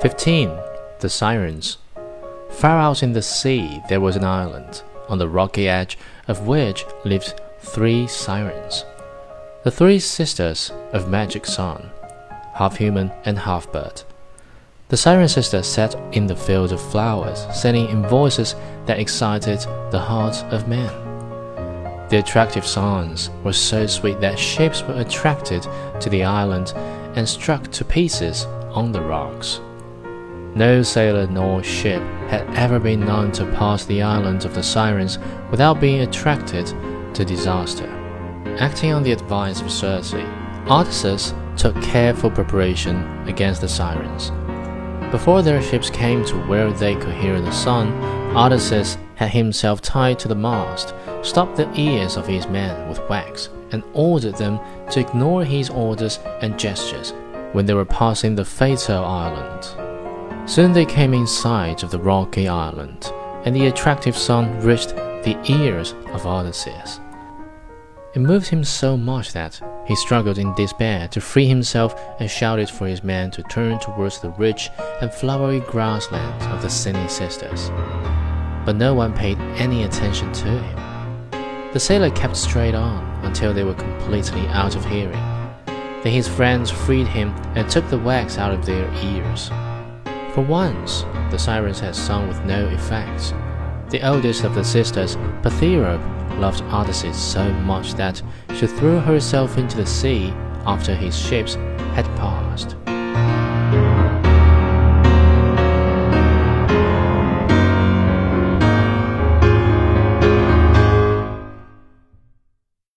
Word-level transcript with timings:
15. 0.00 0.56
The 1.00 1.08
Sirens. 1.08 1.78
Far 2.50 2.78
out 2.78 3.02
in 3.02 3.14
the 3.14 3.22
sea 3.22 3.82
there 3.88 4.00
was 4.00 4.14
an 4.14 4.22
island, 4.22 4.84
on 5.08 5.18
the 5.18 5.28
rocky 5.28 5.68
edge 5.68 5.98
of 6.28 6.46
which 6.46 6.86
lived 7.04 7.34
three 7.58 8.06
sirens. 8.06 8.84
The 9.64 9.72
three 9.72 9.98
sisters 9.98 10.70
of 10.92 11.10
Magic 11.10 11.44
Sun, 11.44 11.90
half 12.54 12.76
human 12.76 13.10
and 13.24 13.40
half 13.40 13.72
bird. 13.72 14.02
The 14.86 14.96
siren 14.96 15.26
sisters 15.26 15.66
sat 15.66 15.96
in 16.12 16.28
the 16.28 16.36
field 16.36 16.70
of 16.70 16.80
flowers, 16.80 17.48
singing 17.52 17.88
in 17.88 18.06
voices 18.06 18.54
that 18.86 19.00
excited 19.00 19.58
the 19.90 19.98
hearts 19.98 20.42
of 20.52 20.68
men. 20.68 20.92
The 22.08 22.18
attractive 22.18 22.64
songs 22.64 23.30
were 23.42 23.52
so 23.52 23.88
sweet 23.88 24.20
that 24.20 24.38
ships 24.38 24.80
were 24.82 25.00
attracted 25.00 25.66
to 25.98 26.08
the 26.08 26.22
island 26.22 26.72
and 27.16 27.28
struck 27.28 27.68
to 27.72 27.84
pieces 27.84 28.44
on 28.70 28.92
the 28.92 29.02
rocks. 29.02 29.60
No 30.58 30.82
sailor 30.82 31.28
nor 31.28 31.62
ship 31.62 32.02
had 32.28 32.44
ever 32.56 32.80
been 32.80 32.98
known 32.98 33.30
to 33.30 33.46
pass 33.52 33.84
the 33.84 34.02
island 34.02 34.44
of 34.44 34.56
the 34.56 34.62
Sirens 34.64 35.20
without 35.52 35.80
being 35.80 36.00
attracted 36.00 36.66
to 37.14 37.24
disaster. 37.24 37.86
Acting 38.58 38.92
on 38.92 39.04
the 39.04 39.12
advice 39.12 39.60
of 39.60 39.70
Circe, 39.70 40.14
Odysseus 40.68 41.32
took 41.56 41.80
careful 41.80 42.28
preparation 42.28 42.96
against 43.28 43.60
the 43.60 43.68
Sirens. 43.68 44.32
Before 45.12 45.42
their 45.42 45.62
ships 45.62 45.90
came 45.90 46.24
to 46.24 46.34
where 46.48 46.72
they 46.72 46.96
could 46.96 47.14
hear 47.14 47.40
the 47.40 47.52
sun, 47.52 47.92
Odysseus 48.36 48.98
had 49.14 49.30
himself 49.30 49.80
tied 49.80 50.18
to 50.18 50.26
the 50.26 50.34
mast, 50.34 50.92
stopped 51.22 51.54
the 51.54 51.70
ears 51.80 52.16
of 52.16 52.26
his 52.26 52.48
men 52.48 52.88
with 52.88 53.08
wax, 53.08 53.48
and 53.70 53.84
ordered 53.92 54.34
them 54.34 54.58
to 54.90 54.98
ignore 54.98 55.44
his 55.44 55.70
orders 55.70 56.18
and 56.42 56.58
gestures 56.58 57.12
when 57.52 57.64
they 57.64 57.74
were 57.74 57.84
passing 57.84 58.34
the 58.34 58.44
fatal 58.44 59.04
island. 59.04 59.87
Soon 60.48 60.72
they 60.72 60.86
came 60.86 61.12
in 61.12 61.26
sight 61.26 61.82
of 61.82 61.90
the 61.90 61.98
rocky 61.98 62.48
island, 62.48 63.12
and 63.44 63.54
the 63.54 63.66
attractive 63.66 64.16
sun 64.16 64.58
reached 64.60 64.96
the 64.96 65.36
ears 65.46 65.92
of 66.14 66.24
Odysseus. 66.24 67.00
It 68.14 68.20
moved 68.20 68.48
him 68.48 68.64
so 68.64 68.96
much 68.96 69.34
that 69.34 69.60
he 69.86 69.94
struggled 69.94 70.38
in 70.38 70.54
despair 70.54 71.06
to 71.08 71.20
free 71.20 71.46
himself 71.46 71.94
and 72.18 72.30
shouted 72.30 72.70
for 72.70 72.86
his 72.86 73.04
men 73.04 73.30
to 73.32 73.42
turn 73.42 73.78
towards 73.78 74.20
the 74.20 74.30
rich 74.30 74.70
and 75.02 75.12
flowery 75.12 75.60
grasslands 75.60 76.46
of 76.46 76.62
the 76.62 76.70
Singing 76.70 77.10
Sisters. 77.10 77.68
But 78.64 78.76
no 78.76 78.94
one 78.94 79.12
paid 79.12 79.38
any 79.60 79.84
attention 79.84 80.32
to 80.32 80.48
him. 80.48 81.70
The 81.74 81.78
sailor 81.78 82.10
kept 82.10 82.38
straight 82.38 82.74
on 82.74 83.04
until 83.22 83.52
they 83.52 83.64
were 83.64 83.74
completely 83.74 84.46
out 84.48 84.76
of 84.76 84.84
hearing. 84.86 85.12
Then 85.66 86.12
his 86.12 86.26
friends 86.26 86.70
freed 86.70 87.06
him 87.06 87.34
and 87.54 87.68
took 87.68 87.86
the 87.90 87.98
wax 87.98 88.38
out 88.38 88.54
of 88.54 88.64
their 88.64 88.90
ears. 89.04 89.50
For 90.38 90.44
once, 90.44 91.02
the 91.32 91.36
sirens 91.36 91.80
had 91.80 91.96
sung 91.96 92.28
with 92.28 92.40
no 92.44 92.68
effect. 92.68 93.34
The 93.90 94.08
oldest 94.08 94.44
of 94.44 94.54
the 94.54 94.62
sisters, 94.62 95.16
Partherope, 95.42 96.00
loved 96.38 96.62
Odysseus 96.72 97.20
so 97.20 97.52
much 97.64 97.94
that 97.94 98.22
she 98.54 98.68
threw 98.68 99.00
herself 99.00 99.58
into 99.58 99.76
the 99.76 99.84
sea 99.84 100.32
after 100.64 100.94
his 100.94 101.18
ships 101.18 101.56
had 101.96 102.04
passed. 102.14 102.76